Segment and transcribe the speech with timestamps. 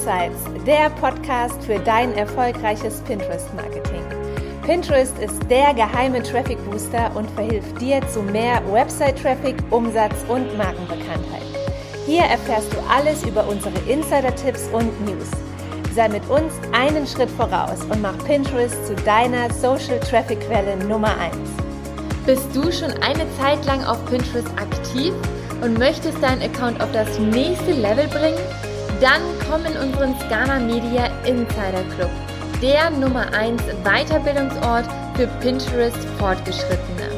[0.00, 4.02] Pinsights, der Podcast für dein erfolgreiches Pinterest-Marketing.
[4.64, 11.42] Pinterest ist der geheime Traffic Booster und verhilft dir zu mehr Website-Traffic, Umsatz und Markenbekanntheit.
[12.06, 15.30] Hier erfährst du alles über unsere Insider-Tipps und News.
[15.94, 21.14] Sei mit uns einen Schritt voraus und mach Pinterest zu deiner Social Traffic Quelle Nummer
[21.18, 21.36] 1.
[22.24, 25.12] Bist du schon eine Zeit lang auf Pinterest aktiv
[25.60, 28.69] und möchtest deinen Account auf das nächste Level bringen?
[29.00, 32.10] Dann komm in unseren Scana Media Insider Club,
[32.60, 34.84] der Nummer 1 Weiterbildungsort
[35.16, 37.08] für Pinterest Fortgeschrittene.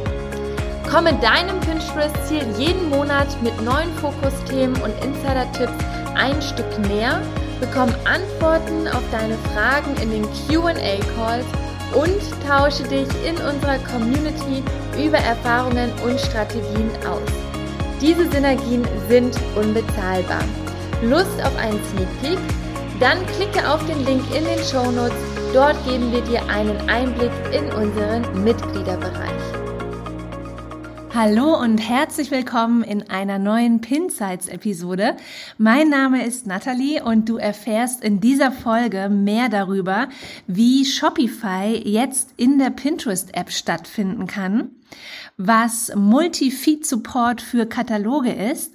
[0.88, 7.20] Komm mit deinem Pinterest-Ziel jeden Monat mit neuen Fokusthemen und Insider-Tipps ein Stück näher,
[7.58, 11.46] bekomm Antworten auf deine Fragen in den QA-Calls
[11.94, 14.62] und tausche dich in unserer Community
[15.04, 17.32] über Erfahrungen und Strategien aus.
[18.00, 20.42] Diese Synergien sind unbezahlbar.
[21.02, 22.38] Lust auf einen Sneak Peek?
[23.00, 25.16] Dann klicke auf den Link in den Show Notes.
[25.52, 29.42] Dort geben wir dir einen Einblick in unseren Mitgliederbereich.
[31.12, 35.16] Hallo und herzlich willkommen in einer neuen Pinsights-Episode.
[35.58, 40.08] Mein Name ist Nathalie und du erfährst in dieser Folge mehr darüber,
[40.46, 44.70] wie Shopify jetzt in der Pinterest-App stattfinden kann,
[45.36, 48.72] was Multi-Feed-Support für Kataloge ist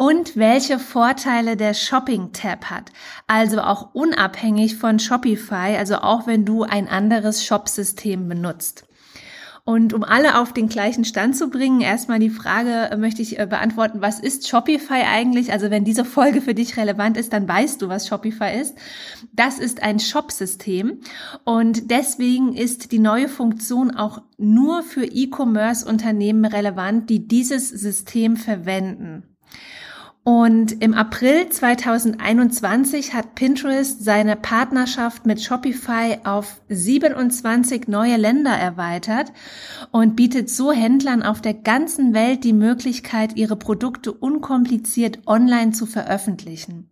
[0.00, 2.90] und welche Vorteile der Shopping-Tab hat.
[3.26, 8.86] Also auch unabhängig von Shopify, also auch wenn du ein anderes Shop-System benutzt.
[9.66, 13.38] Und um alle auf den gleichen Stand zu bringen, erstmal die Frage äh, möchte ich
[13.38, 15.52] äh, beantworten, was ist Shopify eigentlich?
[15.52, 18.78] Also wenn diese Folge für dich relevant ist, dann weißt du, was Shopify ist.
[19.34, 21.00] Das ist ein Shop-System
[21.44, 29.29] und deswegen ist die neue Funktion auch nur für E-Commerce-Unternehmen relevant, die dieses System verwenden.
[30.22, 39.32] Und im April 2021 hat Pinterest seine Partnerschaft mit Shopify auf 27 neue Länder erweitert
[39.92, 45.86] und bietet so Händlern auf der ganzen Welt die Möglichkeit, ihre Produkte unkompliziert online zu
[45.86, 46.90] veröffentlichen.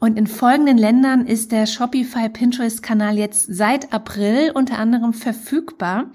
[0.00, 6.10] Und in folgenden Ländern ist der Shopify Pinterest Kanal jetzt seit April unter anderem verfügbar.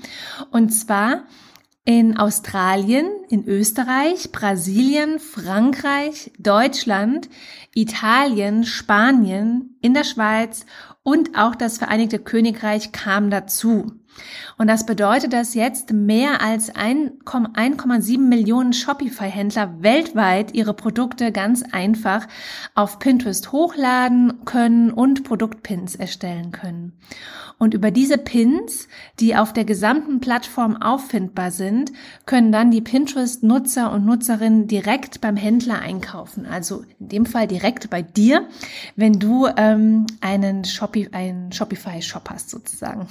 [0.52, 1.24] Und zwar
[1.86, 7.30] in Australien, in Österreich, Brasilien, Frankreich, Deutschland,
[7.76, 10.66] Italien, Spanien, in der Schweiz
[11.04, 13.92] und auch das Vereinigte Königreich kam dazu.
[14.57, 22.28] Und das bedeutet, dass jetzt mehr als 1,7 Millionen Shopify-Händler weltweit ihre Produkte ganz einfach
[22.75, 26.94] auf Pinterest hochladen können und Produktpins erstellen können.
[27.57, 28.88] Und über diese Pins,
[29.19, 31.91] die auf der gesamten Plattform auffindbar sind,
[32.25, 36.45] können dann die Pinterest-Nutzer und Nutzerinnen direkt beim Händler einkaufen.
[36.45, 38.47] Also in dem Fall direkt bei dir,
[38.95, 43.07] wenn du ähm, einen, Shopify, einen Shopify-Shop hast sozusagen.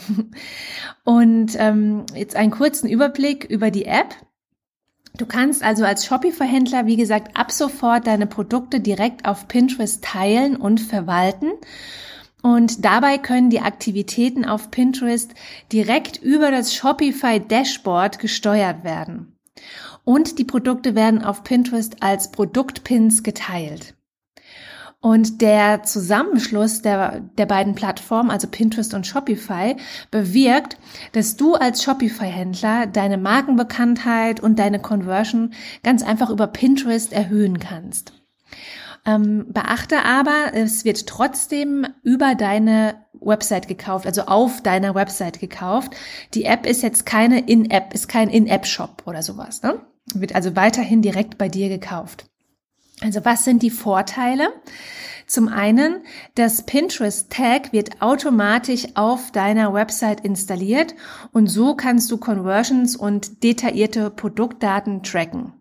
[1.05, 4.15] Und ähm, jetzt einen kurzen Überblick über die App.
[5.19, 10.57] Du kannst also als Shopify-Händler, wie gesagt, ab sofort deine Produkte direkt auf Pinterest teilen
[10.57, 11.51] und verwalten.
[12.43, 15.33] Und dabei können die Aktivitäten auf Pinterest
[15.73, 19.37] direkt über das Shopify Dashboard gesteuert werden.
[20.05, 23.95] Und die Produkte werden auf Pinterest als Produktpins geteilt.
[25.03, 29.75] Und der Zusammenschluss der, der beiden Plattformen, also Pinterest und Shopify,
[30.13, 30.79] bewirkt,
[31.11, 38.13] dass du als Shopify-Händler deine Markenbekanntheit und deine Conversion ganz einfach über Pinterest erhöhen kannst.
[39.05, 45.97] Ähm, beachte aber, es wird trotzdem über deine Website gekauft, also auf deiner Website gekauft.
[46.35, 49.65] Die App ist jetzt keine In-App, ist kein In-App-Shop oder sowas.
[49.65, 49.81] Ne?
[50.15, 52.27] Wird also weiterhin direkt bei dir gekauft.
[53.03, 54.53] Also was sind die Vorteile?
[55.27, 56.03] Zum einen,
[56.35, 60.95] das Pinterest Tag wird automatisch auf deiner Website installiert
[61.33, 65.55] und so kannst du Conversions und detaillierte Produktdaten tracken.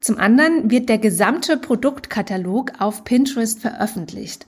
[0.00, 4.46] Zum anderen wird der gesamte Produktkatalog auf Pinterest veröffentlicht.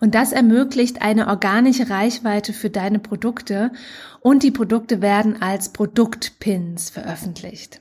[0.00, 3.70] Und das ermöglicht eine organische Reichweite für deine Produkte
[4.20, 7.80] und die Produkte werden als Produktpins veröffentlicht.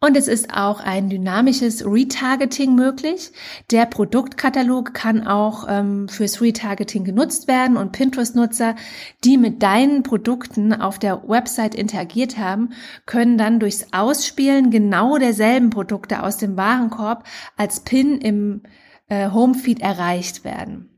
[0.00, 3.32] Und es ist auch ein dynamisches Retargeting möglich.
[3.70, 8.76] Der Produktkatalog kann auch ähm, fürs Retargeting genutzt werden und Pinterest-Nutzer,
[9.24, 12.70] die mit deinen Produkten auf der Website interagiert haben,
[13.06, 17.24] können dann durchs Ausspielen genau derselben Produkte aus dem Warenkorb
[17.56, 18.62] als Pin im
[19.08, 20.90] äh, Homefeed erreicht werden.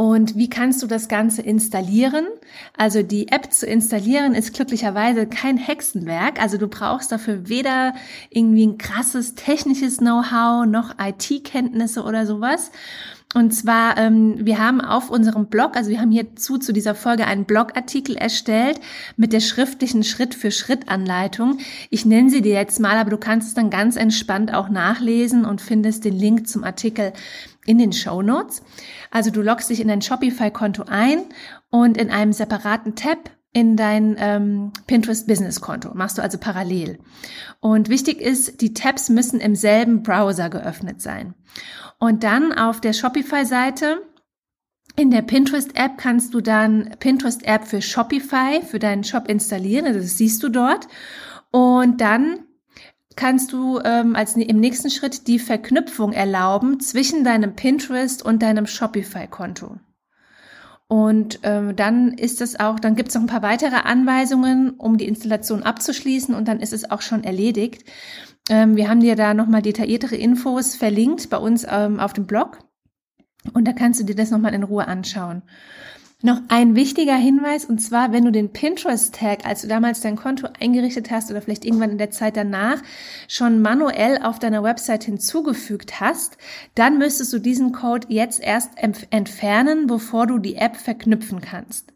[0.00, 2.26] Und wie kannst du das Ganze installieren?
[2.74, 6.40] Also die App zu installieren ist glücklicherweise kein Hexenwerk.
[6.40, 7.92] Also du brauchst dafür weder
[8.30, 12.70] irgendwie ein krasses technisches Know-how noch IT-Kenntnisse oder sowas.
[13.32, 17.26] Und zwar, ähm, wir haben auf unserem Blog, also wir haben hierzu zu dieser Folge
[17.26, 18.80] einen Blogartikel erstellt
[19.16, 21.58] mit der schriftlichen Schritt-für-Schritt-Anleitung.
[21.90, 25.44] Ich nenne sie dir jetzt mal, aber du kannst es dann ganz entspannt auch nachlesen
[25.44, 27.12] und findest den Link zum Artikel
[27.66, 28.62] in den Show Notes.
[29.12, 31.22] Also du loggst dich in dein Shopify-Konto ein
[31.70, 35.92] und in einem separaten Tab in dein ähm, Pinterest Business Konto.
[35.94, 36.98] Machst du also parallel.
[37.60, 41.34] Und wichtig ist, die Tabs müssen im selben Browser geöffnet sein.
[41.98, 44.02] Und dann auf der Shopify-Seite
[44.96, 49.86] in der Pinterest-App kannst du dann Pinterest-App für Shopify, für deinen Shop installieren.
[49.86, 50.88] Also das siehst du dort.
[51.50, 52.44] Und dann
[53.16, 58.66] kannst du ähm, als im nächsten Schritt die Verknüpfung erlauben zwischen deinem Pinterest und deinem
[58.66, 59.78] Shopify-Konto.
[60.90, 64.98] Und ähm, dann ist es auch, dann gibt es noch ein paar weitere Anweisungen, um
[64.98, 67.84] die Installation abzuschließen und dann ist es auch schon erledigt.
[68.50, 72.58] Ähm, wir haben dir da nochmal detailliertere Infos verlinkt bei uns ähm, auf dem Blog
[73.52, 75.42] und da kannst du dir das nochmal in Ruhe anschauen.
[76.22, 80.48] Noch ein wichtiger Hinweis, und zwar, wenn du den Pinterest-Tag, als du damals dein Konto
[80.60, 82.82] eingerichtet hast oder vielleicht irgendwann in der Zeit danach,
[83.26, 86.36] schon manuell auf deiner Website hinzugefügt hast,
[86.74, 91.94] dann müsstest du diesen Code jetzt erst entfernen, bevor du die App verknüpfen kannst.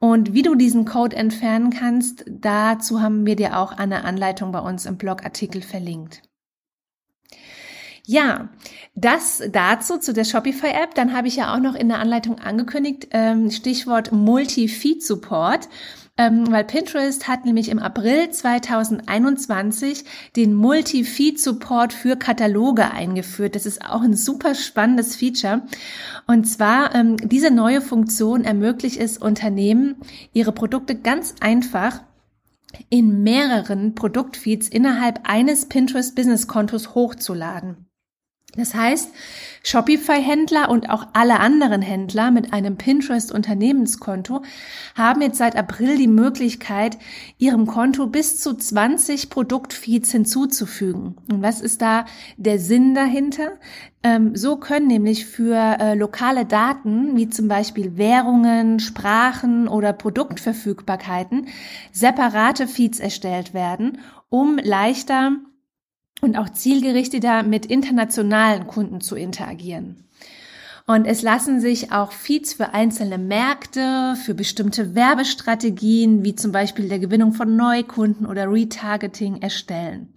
[0.00, 4.58] Und wie du diesen Code entfernen kannst, dazu haben wir dir auch eine Anleitung bei
[4.58, 6.22] uns im Blogartikel verlinkt.
[8.06, 8.50] Ja,
[8.94, 10.94] das dazu zu der Shopify-App.
[10.94, 15.68] Dann habe ich ja auch noch in der Anleitung angekündigt, ähm, Stichwort Multi-Feed-Support.
[16.16, 20.04] Ähm, weil Pinterest hat nämlich im April 2021
[20.36, 23.56] den Multi-Feed-Support für Kataloge eingeführt.
[23.56, 25.62] Das ist auch ein super spannendes Feature.
[26.28, 29.96] Und zwar, ähm, diese neue Funktion ermöglicht es Unternehmen,
[30.32, 32.02] ihre Produkte ganz einfach
[32.90, 37.88] in mehreren Produktfeeds innerhalb eines Pinterest Business Kontos hochzuladen.
[38.56, 39.10] Das heißt,
[39.64, 44.42] Shopify-Händler und auch alle anderen Händler mit einem Pinterest-Unternehmenskonto
[44.94, 46.98] haben jetzt seit April die Möglichkeit,
[47.38, 51.16] ihrem Konto bis zu 20 Produktfeeds hinzuzufügen.
[51.30, 52.04] Und was ist da
[52.36, 53.52] der Sinn dahinter?
[54.04, 61.48] Ähm, so können nämlich für äh, lokale Daten, wie zum Beispiel Währungen, Sprachen oder Produktverfügbarkeiten,
[61.90, 63.98] separate Feeds erstellt werden,
[64.28, 65.32] um leichter
[66.20, 70.04] und auch zielgerichteter mit internationalen Kunden zu interagieren.
[70.86, 76.88] Und es lassen sich auch Feeds für einzelne Märkte, für bestimmte Werbestrategien, wie zum Beispiel
[76.88, 80.12] der Gewinnung von Neukunden oder Retargeting erstellen.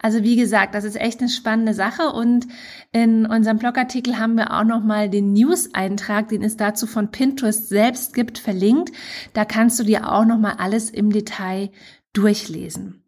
[0.00, 2.46] Also wie gesagt, das ist echt eine spannende Sache und
[2.92, 8.14] in unserem Blogartikel haben wir auch nochmal den News-Eintrag, den es dazu von Pinterest selbst
[8.14, 8.92] gibt, verlinkt.
[9.32, 11.70] Da kannst du dir auch nochmal alles im Detail
[12.12, 13.02] durchlesen.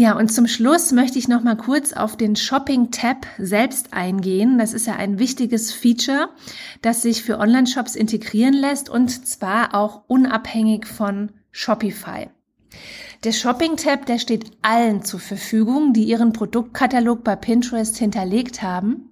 [0.00, 4.56] Ja, und zum Schluss möchte ich noch mal kurz auf den Shopping-Tab selbst eingehen.
[4.56, 6.28] Das ist ja ein wichtiges Feature,
[6.82, 12.28] das sich für Online-Shops integrieren lässt und zwar auch unabhängig von Shopify.
[13.24, 19.10] Der Shopping-Tab, der steht allen zur Verfügung, die ihren Produktkatalog bei Pinterest hinterlegt haben.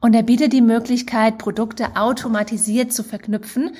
[0.00, 3.72] Und er bietet die Möglichkeit, Produkte automatisiert zu verknüpfen,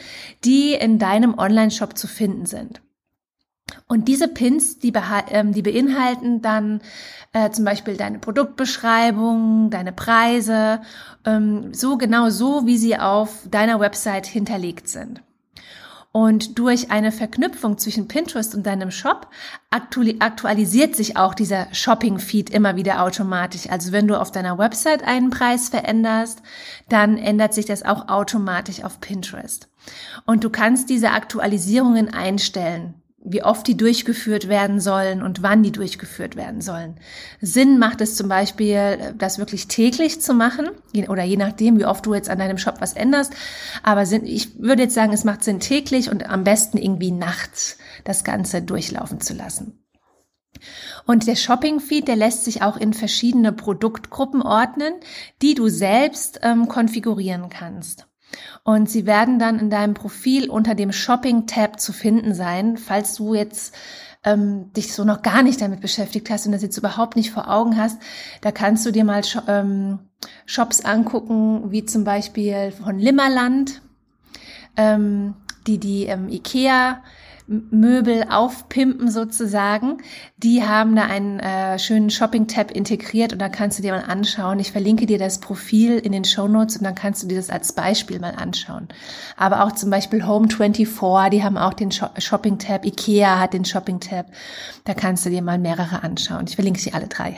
[0.45, 2.83] die in deinem Online-Shop zu finden sind.
[3.87, 4.93] Und diese Pins, die,
[5.31, 6.81] ähm, die beinhalten dann
[7.33, 10.81] äh, zum Beispiel deine Produktbeschreibung, deine Preise,
[11.25, 15.23] ähm, so genau so, wie sie auf deiner Website hinterlegt sind.
[16.13, 19.29] Und durch eine Verknüpfung zwischen Pinterest und deinem Shop
[19.70, 23.70] aktualisiert sich auch dieser Shopping-Feed immer wieder automatisch.
[23.70, 26.43] Also wenn du auf deiner Website einen Preis veränderst,
[26.91, 29.69] dann ändert sich das auch automatisch auf Pinterest.
[30.27, 35.72] Und du kannst diese Aktualisierungen einstellen wie oft die durchgeführt werden sollen und wann die
[35.72, 36.96] durchgeführt werden sollen.
[37.41, 40.70] Sinn macht es zum Beispiel, das wirklich täglich zu machen
[41.08, 43.32] oder je nachdem, wie oft du jetzt an deinem Shop was änderst.
[43.82, 48.24] Aber ich würde jetzt sagen, es macht Sinn täglich und am besten irgendwie nachts das
[48.24, 49.79] Ganze durchlaufen zu lassen.
[51.06, 54.94] Und der Shopping-Feed, der lässt sich auch in verschiedene Produktgruppen ordnen,
[55.41, 58.06] die du selbst ähm, konfigurieren kannst.
[58.65, 63.34] Und sie werden dann in deinem Profil unter dem Shopping-Tab zu finden sein, falls du
[63.34, 63.74] jetzt
[64.24, 67.51] ähm, dich so noch gar nicht damit beschäftigt hast und das jetzt überhaupt nicht vor
[67.51, 68.01] Augen hast.
[68.41, 69.98] Da kannst du dir mal ähm,
[70.46, 73.82] Shops angucken, wie zum Beispiel von Limmerland,
[74.77, 75.34] ähm,
[75.67, 77.03] die die ähm, IKEA
[77.46, 79.99] Möbel aufpimpen sozusagen,
[80.37, 84.58] die haben da einen äh, schönen Shopping-Tab integriert und da kannst du dir mal anschauen.
[84.61, 87.51] Ich verlinke dir das Profil in den Show Notes und dann kannst du dir das
[87.51, 88.89] als Beispiel mal anschauen.
[89.37, 92.84] Aber auch zum Beispiel Home24, die haben auch den Shopping-Tab.
[92.84, 94.27] Ikea hat den Shopping-Tab.
[94.84, 96.44] Da kannst du dir mal mehrere anschauen.
[96.49, 97.37] Ich verlinke sie alle drei.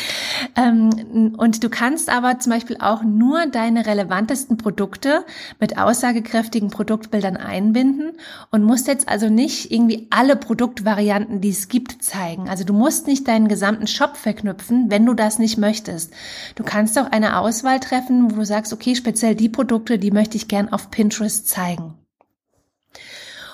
[0.56, 5.24] ähm, und du kannst aber zum Beispiel auch nur deine relevantesten Produkte
[5.58, 8.12] mit aussagekräftigen Produktbildern einbinden
[8.50, 12.48] und musst jetzt also nicht irgendwie alle Produktvarianten, die es gibt, zeigen.
[12.48, 16.12] Also du musst nicht deinen gesamten Shop verknüpfen, wenn du das nicht möchtest.
[16.54, 20.36] Du kannst auch eine Auswahl treffen, wo du sagst, okay, speziell die Produkte, die möchte
[20.36, 21.94] ich gern auf Pinterest zeigen.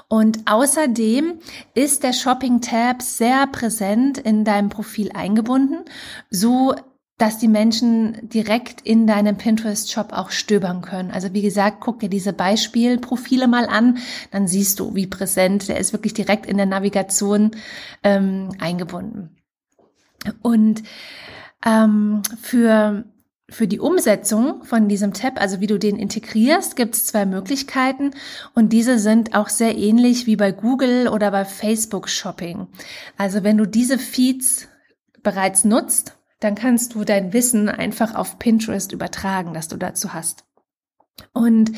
[0.09, 1.39] Und außerdem
[1.75, 5.79] ist der Shopping-Tab sehr präsent in deinem Profil eingebunden,
[6.31, 6.75] so
[7.19, 11.13] dass die Menschen direkt in deinem Pinterest-Shop auch stöbern können.
[11.13, 13.99] Also wie gesagt, guck dir diese Beispielprofile mal an,
[14.33, 17.53] dann siehst du, wie präsent der ist wirklich direkt in der Navigation
[18.03, 19.37] ähm, eingebunden.
[20.43, 20.83] Und
[21.65, 23.05] ähm, für
[23.51, 28.13] für die Umsetzung von diesem Tab, also wie du den integrierst, gibt es zwei Möglichkeiten
[28.55, 32.69] und diese sind auch sehr ähnlich wie bei Google oder bei Facebook Shopping.
[33.19, 34.69] Also wenn du diese Feeds
[35.23, 40.45] bereits nutzt, dann kannst du dein Wissen einfach auf Pinterest übertragen, das du dazu hast.
[41.33, 41.73] Und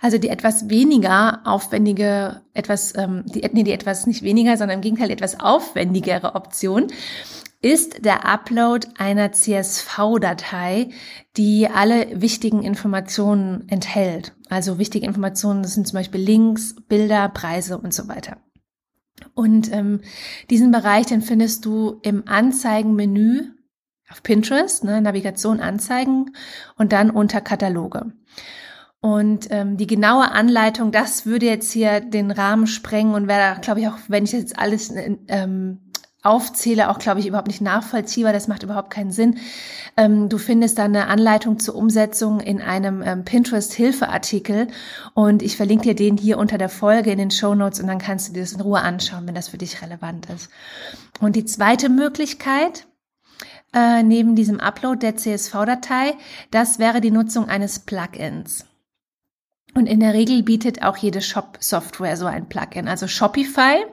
[0.00, 4.82] also die etwas weniger aufwendige, etwas, ähm, die, nee, die etwas nicht weniger, sondern im
[4.82, 6.88] Gegenteil etwas aufwendigere Option
[7.62, 10.88] ist der Upload einer CSV-Datei,
[11.36, 14.34] die alle wichtigen Informationen enthält.
[14.48, 18.38] Also wichtige Informationen das sind zum Beispiel Links, Bilder, Preise und so weiter.
[19.34, 20.00] Und ähm,
[20.48, 23.59] diesen Bereich, den findest du im Anzeigenmenü
[24.10, 26.32] auf Pinterest, ne, Navigation anzeigen
[26.76, 28.12] und dann unter Kataloge.
[29.00, 33.80] Und ähm, die genaue Anleitung, das würde jetzt hier den Rahmen sprengen und wäre, glaube
[33.80, 34.92] ich, auch, wenn ich jetzt alles
[35.28, 35.80] ähm,
[36.22, 38.32] aufzähle, auch, glaube ich, überhaupt nicht nachvollziehbar.
[38.32, 39.38] Das macht überhaupt keinen Sinn.
[39.96, 44.68] Ähm, du findest da eine Anleitung zur Umsetzung in einem ähm, Pinterest-Hilfeartikel
[45.14, 47.98] und ich verlinke dir den hier unter der Folge in den Show Notes und dann
[47.98, 50.50] kannst du dir das in Ruhe anschauen, wenn das für dich relevant ist.
[51.20, 52.86] Und die zweite Möglichkeit,
[53.74, 56.14] äh, neben diesem Upload der CSV-Datei,
[56.50, 58.66] das wäre die Nutzung eines Plugins.
[59.74, 62.88] Und in der Regel bietet auch jede Shop-Software so ein Plugin.
[62.88, 63.84] Also Shopify,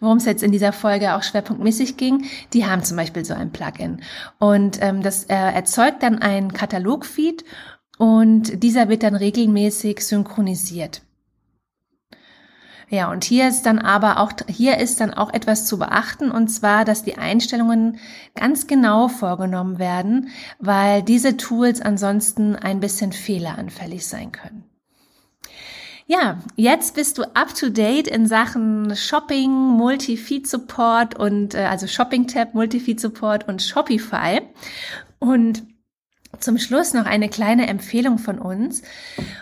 [0.00, 3.52] worum es jetzt in dieser Folge auch schwerpunktmäßig ging, die haben zum Beispiel so ein
[3.52, 4.02] Plugin.
[4.38, 7.44] Und ähm, das äh, erzeugt dann einen Katalogfeed
[7.96, 11.02] und dieser wird dann regelmäßig synchronisiert.
[12.94, 16.46] Ja, und hier ist dann aber auch, hier ist dann auch etwas zu beachten, und
[16.46, 17.98] zwar, dass die Einstellungen
[18.36, 20.28] ganz genau vorgenommen werden,
[20.60, 24.62] weil diese Tools ansonsten ein bisschen fehleranfällig sein können.
[26.06, 31.88] Ja, jetzt bist du up to date in Sachen Shopping, Multi-Feed Support und äh, also
[31.88, 34.40] Shopping Tab, Multi-Feed Support und Shopify.
[35.18, 35.64] Und
[36.40, 38.82] zum Schluss noch eine kleine Empfehlung von uns.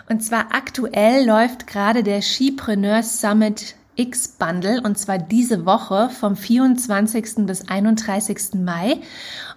[0.09, 6.35] Und zwar aktuell läuft gerade der Skipreneur Summit X Bundle und zwar diese Woche vom
[6.35, 7.45] 24.
[7.45, 8.55] bis 31.
[8.55, 8.99] Mai.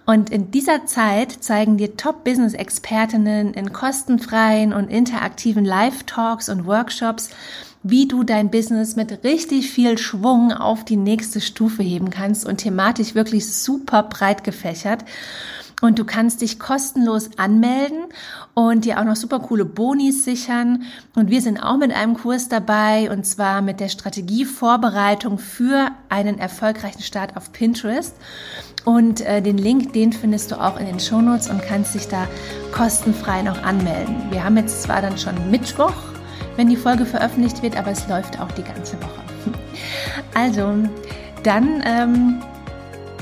[0.05, 7.29] Und in dieser Zeit zeigen dir Top-Business-Expertinnen in kostenfreien und interaktiven Live-Talks und Workshops,
[7.83, 12.57] wie du dein Business mit richtig viel Schwung auf die nächste Stufe heben kannst und
[12.57, 15.03] thematisch wirklich super breit gefächert.
[15.79, 18.05] Und du kannst dich kostenlos anmelden
[18.55, 20.83] und dir auch noch super coole Bonis sichern.
[21.15, 26.39] Und wir sind auch mit einem Kurs dabei und zwar mit der Strategievorbereitung für einen
[26.39, 28.15] erfolgreichen Start auf Pinterest.
[28.85, 32.27] Und äh, den Link, den findest du auch in den Shownotes und kannst dich da
[32.71, 34.15] kostenfrei noch anmelden.
[34.31, 35.93] Wir haben jetzt zwar dann schon Mittwoch,
[36.55, 39.21] wenn die Folge veröffentlicht wird, aber es läuft auch die ganze Woche.
[40.33, 40.73] Also,
[41.43, 42.41] dann ähm,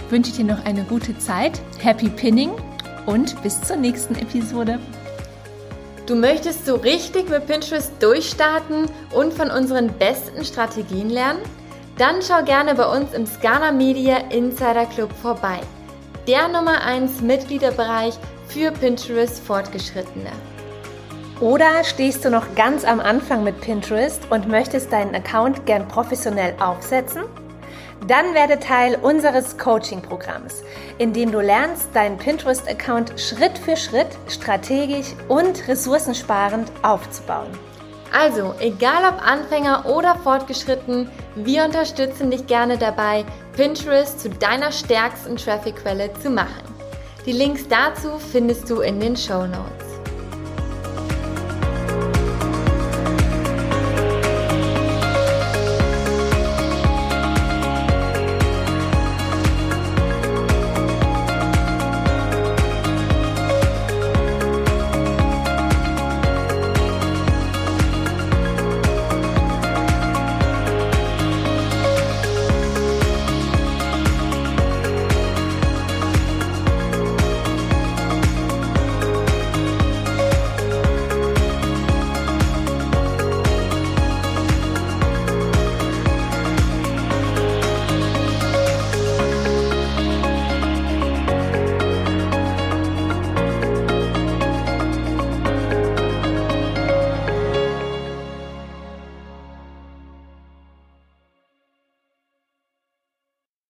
[0.10, 2.52] wünsche ich dir noch eine gute Zeit, Happy Pinning
[3.06, 4.80] und bis zur nächsten Episode.
[6.06, 11.40] Du möchtest so richtig mit Pinterest durchstarten und von unseren besten Strategien lernen?
[11.98, 15.60] Dann schau gerne bei uns im Scana Media Insider Club vorbei.
[16.28, 18.16] Der Nummer 1 Mitgliederbereich
[18.48, 20.32] für Pinterest Fortgeschrittene.
[21.40, 26.54] Oder stehst du noch ganz am Anfang mit Pinterest und möchtest deinen Account gern professionell
[26.60, 27.24] aufsetzen?
[28.08, 30.64] Dann werde Teil unseres Coaching-Programms,
[31.00, 37.50] in dem du lernst, deinen Pinterest-Account Schritt für Schritt strategisch und ressourcensparend aufzubauen.
[38.14, 45.36] Also, egal ob Anfänger oder fortgeschritten, wir unterstützen dich gerne dabei, Pinterest zu deiner stärksten
[45.36, 46.64] Traffic-Quelle zu machen.
[47.26, 49.85] Die Links dazu findest du in den Show Notes.